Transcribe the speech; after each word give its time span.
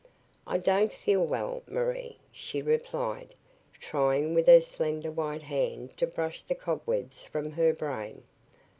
"I 0.47 0.57
don't 0.57 0.91
feel 0.91 1.23
well, 1.23 1.61
Marie," 1.67 2.17
she 2.31 2.63
replied, 2.63 3.35
trying 3.79 4.33
with 4.33 4.47
her 4.47 4.59
slender 4.59 5.11
white 5.11 5.43
hand 5.43 5.95
to 5.97 6.07
brush 6.07 6.41
the 6.41 6.55
cobwebs 6.55 7.21
from 7.21 7.51
her 7.51 7.71
brain. 7.71 8.23